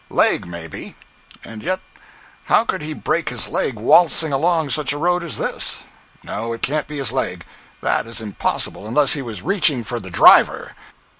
[0.09, 1.79] Leg, maybe—and yet
[2.45, 5.83] how could he break his leg waltzing along such a road as this?
[6.23, 7.45] No, it can't be his leg.
[7.81, 10.75] That is impossible, unless he was reaching for the driver.